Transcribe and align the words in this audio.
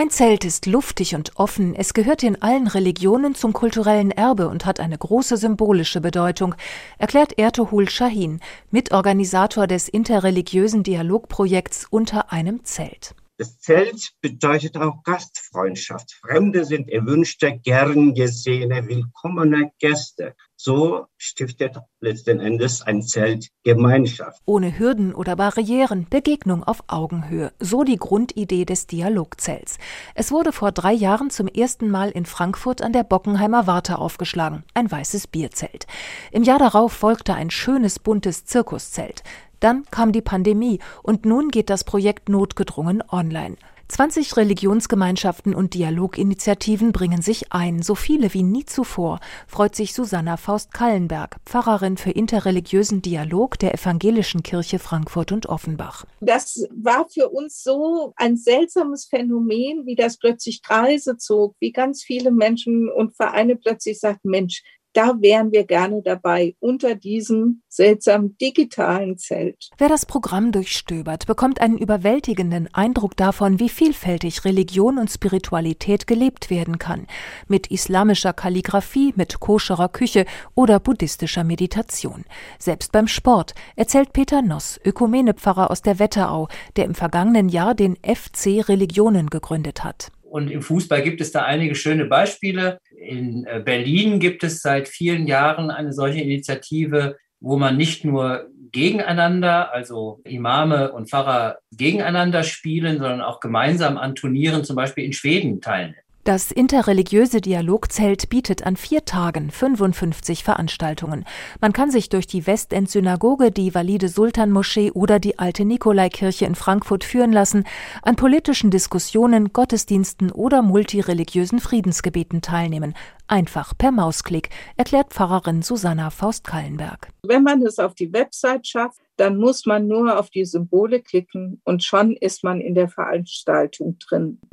Ein 0.00 0.08
Zelt 0.08 0.46
ist 0.46 0.64
luftig 0.64 1.14
und 1.14 1.32
offen, 1.36 1.74
es 1.74 1.92
gehört 1.92 2.22
in 2.22 2.40
allen 2.40 2.68
Religionen 2.68 3.34
zum 3.34 3.52
kulturellen 3.52 4.10
Erbe 4.10 4.48
und 4.48 4.64
hat 4.64 4.80
eine 4.80 4.96
große 4.96 5.36
symbolische 5.36 6.00
Bedeutung, 6.00 6.54
erklärt 6.96 7.36
Ertuğrul 7.36 7.90
Shahin, 7.90 8.40
Mitorganisator 8.70 9.66
des 9.66 9.90
interreligiösen 9.90 10.84
Dialogprojekts 10.84 11.86
Unter 11.90 12.32
einem 12.32 12.64
Zelt. 12.64 13.14
Das 13.36 13.58
Zelt 13.58 14.12
bedeutet 14.22 14.78
auch 14.78 15.02
Gastfreundschaft. 15.02 16.12
Fremde 16.22 16.64
sind 16.64 16.88
erwünschte, 16.88 17.58
gern 17.62 18.14
gesehene, 18.14 18.88
willkommene 18.88 19.70
Gäste. 19.78 20.34
So 20.62 21.06
stiftet 21.16 21.78
letzten 22.00 22.38
Endes 22.38 22.82
ein 22.82 23.00
Zelt 23.00 23.48
Gemeinschaft. 23.64 24.42
Ohne 24.44 24.78
Hürden 24.78 25.14
oder 25.14 25.34
Barrieren, 25.34 26.06
Begegnung 26.10 26.64
auf 26.64 26.84
Augenhöhe. 26.86 27.50
So 27.60 27.82
die 27.82 27.96
Grundidee 27.96 28.66
des 28.66 28.86
Dialogzelts. 28.86 29.78
Es 30.14 30.30
wurde 30.30 30.52
vor 30.52 30.70
drei 30.70 30.92
Jahren 30.92 31.30
zum 31.30 31.48
ersten 31.48 31.88
Mal 31.88 32.10
in 32.10 32.26
Frankfurt 32.26 32.82
an 32.82 32.92
der 32.92 33.04
Bockenheimer 33.04 33.66
Warte 33.66 33.96
aufgeschlagen. 33.96 34.62
Ein 34.74 34.90
weißes 34.90 35.28
Bierzelt. 35.28 35.86
Im 36.30 36.42
Jahr 36.42 36.58
darauf 36.58 36.92
folgte 36.92 37.32
ein 37.32 37.48
schönes 37.48 37.98
buntes 37.98 38.44
Zirkuszelt. 38.44 39.22
Dann 39.60 39.84
kam 39.90 40.12
die 40.12 40.20
Pandemie 40.20 40.78
und 41.02 41.24
nun 41.24 41.48
geht 41.48 41.70
das 41.70 41.84
Projekt 41.84 42.28
notgedrungen 42.28 43.02
online. 43.10 43.56
20 43.90 44.36
Religionsgemeinschaften 44.36 45.52
und 45.52 45.74
Dialoginitiativen 45.74 46.92
bringen 46.92 47.22
sich 47.22 47.52
ein, 47.52 47.82
so 47.82 47.96
viele 47.96 48.32
wie 48.32 48.44
nie 48.44 48.64
zuvor, 48.64 49.18
freut 49.48 49.74
sich 49.74 49.94
Susanna 49.94 50.36
Faust-Kallenberg, 50.36 51.38
Pfarrerin 51.44 51.96
für 51.96 52.12
interreligiösen 52.12 53.02
Dialog 53.02 53.58
der 53.58 53.74
Evangelischen 53.74 54.44
Kirche 54.44 54.78
Frankfurt 54.78 55.32
und 55.32 55.46
Offenbach. 55.46 56.06
Das 56.20 56.64
war 56.72 57.08
für 57.08 57.30
uns 57.30 57.64
so 57.64 58.12
ein 58.14 58.36
seltsames 58.36 59.06
Phänomen, 59.06 59.86
wie 59.86 59.96
das 59.96 60.18
plötzlich 60.18 60.62
Kreise 60.62 61.16
zog, 61.16 61.56
wie 61.58 61.72
ganz 61.72 62.04
viele 62.04 62.30
Menschen 62.30 62.88
und 62.88 63.16
Vereine 63.16 63.56
plötzlich 63.56 63.98
sagten, 63.98 64.30
Mensch, 64.30 64.62
da 64.92 65.14
wären 65.20 65.52
wir 65.52 65.64
gerne 65.64 66.02
dabei 66.02 66.56
unter 66.60 66.94
diesem 66.94 67.62
seltsamen 67.68 68.36
digitalen 68.38 69.18
Zelt. 69.18 69.70
Wer 69.78 69.88
das 69.88 70.06
Programm 70.06 70.52
durchstöbert, 70.52 71.26
bekommt 71.26 71.60
einen 71.60 71.78
überwältigenden 71.78 72.68
Eindruck 72.74 73.16
davon, 73.16 73.60
wie 73.60 73.68
vielfältig 73.68 74.44
Religion 74.44 74.98
und 74.98 75.10
Spiritualität 75.10 76.06
gelebt 76.06 76.50
werden 76.50 76.78
kann. 76.78 77.06
Mit 77.46 77.68
islamischer 77.68 78.32
Kalligraphie, 78.32 79.12
mit 79.16 79.40
koscherer 79.40 79.88
Küche 79.88 80.26
oder 80.54 80.80
buddhistischer 80.80 81.44
Meditation. 81.44 82.24
Selbst 82.58 82.92
beim 82.92 83.06
Sport, 83.06 83.54
erzählt 83.76 84.12
Peter 84.12 84.42
Noss, 84.42 84.80
Ökumenepfarrer 84.84 85.70
aus 85.70 85.82
der 85.82 85.98
Wetterau, 85.98 86.48
der 86.76 86.86
im 86.86 86.94
vergangenen 86.94 87.48
Jahr 87.48 87.74
den 87.74 87.96
FC 87.96 88.68
Religionen 88.68 89.30
gegründet 89.30 89.84
hat. 89.84 90.10
Und 90.30 90.50
im 90.50 90.62
Fußball 90.62 91.02
gibt 91.02 91.20
es 91.20 91.32
da 91.32 91.42
einige 91.42 91.74
schöne 91.74 92.06
Beispiele. 92.06 92.78
In 92.96 93.46
äh, 93.46 93.60
Berlin 93.64 94.20
gibt 94.20 94.44
es 94.44 94.62
seit 94.62 94.88
vielen 94.88 95.26
Jahren 95.26 95.70
eine 95.70 95.92
solche 95.92 96.20
Initiative, 96.20 97.16
wo 97.40 97.56
man 97.56 97.76
nicht 97.76 98.04
nur 98.04 98.48
gegeneinander, 98.70 99.72
also 99.72 100.20
Imame 100.24 100.92
und 100.92 101.10
Pfarrer 101.10 101.58
gegeneinander 101.72 102.44
spielen, 102.44 102.98
sondern 102.98 103.22
auch 103.22 103.40
gemeinsam 103.40 103.98
an 103.98 104.14
Turnieren 104.14 104.62
zum 104.62 104.76
Beispiel 104.76 105.04
in 105.04 105.12
Schweden 105.12 105.60
teilnimmt. 105.60 106.09
Das 106.24 106.52
interreligiöse 106.52 107.40
Dialogzelt 107.40 108.28
bietet 108.28 108.66
an 108.66 108.76
vier 108.76 109.06
Tagen 109.06 109.50
55 109.50 110.44
Veranstaltungen. 110.44 111.24
Man 111.62 111.72
kann 111.72 111.90
sich 111.90 112.10
durch 112.10 112.26
die 112.26 112.46
Westend-Synagoge, 112.46 113.50
die 113.50 113.74
Valide 113.74 114.10
Sultan-Moschee 114.10 114.90
oder 114.90 115.18
die 115.18 115.38
alte 115.38 115.64
Nikolaikirche 115.64 116.44
in 116.44 116.56
Frankfurt 116.56 117.04
führen 117.04 117.32
lassen, 117.32 117.64
an 118.02 118.16
politischen 118.16 118.70
Diskussionen, 118.70 119.54
Gottesdiensten 119.54 120.30
oder 120.30 120.60
multireligiösen 120.60 121.58
Friedensgebeten 121.58 122.42
teilnehmen. 122.42 122.92
Einfach 123.26 123.72
per 123.78 123.90
Mausklick, 123.90 124.50
erklärt 124.76 125.14
Pfarrerin 125.14 125.62
Susanna 125.62 126.10
Faust-Kallenberg. 126.10 127.08
Wenn 127.22 127.44
man 127.44 127.62
es 127.62 127.78
auf 127.78 127.94
die 127.94 128.12
Website 128.12 128.66
schafft, 128.66 129.00
dann 129.16 129.38
muss 129.38 129.66
man 129.66 129.86
nur 129.86 130.18
auf 130.18 130.28
die 130.30 130.44
Symbole 130.44 131.00
klicken 131.00 131.62
und 131.64 131.84
schon 131.84 132.16
ist 132.16 132.42
man 132.42 132.60
in 132.60 132.74
der 132.74 132.88
Veranstaltung 132.88 133.98
drin. 133.98 134.40